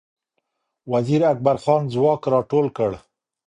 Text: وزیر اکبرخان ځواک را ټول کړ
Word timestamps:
وزیر 0.91 1.21
اکبرخان 1.33 1.81
ځواک 1.93 2.21
را 2.31 2.39
ټول 2.51 2.65
کړ 2.77 2.91